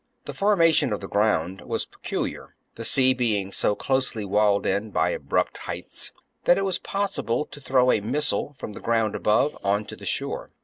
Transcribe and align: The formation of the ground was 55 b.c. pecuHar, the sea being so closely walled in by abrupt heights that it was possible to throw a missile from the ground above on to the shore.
The 0.25 0.33
formation 0.33 0.91
of 0.93 0.99
the 0.99 1.07
ground 1.07 1.61
was 1.61 1.85
55 1.85 2.01
b.c. 2.09 2.15
pecuHar, 2.33 2.47
the 2.73 2.83
sea 2.83 3.13
being 3.13 3.51
so 3.51 3.75
closely 3.75 4.25
walled 4.25 4.65
in 4.65 4.89
by 4.89 5.09
abrupt 5.11 5.57
heights 5.57 6.11
that 6.45 6.57
it 6.57 6.65
was 6.65 6.79
possible 6.79 7.45
to 7.45 7.61
throw 7.61 7.91
a 7.91 8.01
missile 8.01 8.51
from 8.53 8.73
the 8.73 8.79
ground 8.81 9.13
above 9.13 9.55
on 9.63 9.85
to 9.85 9.95
the 9.95 10.07
shore. 10.07 10.49